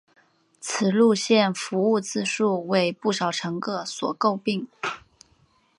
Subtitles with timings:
[0.59, 4.67] 此路线服务质素为不少乘客所诟病。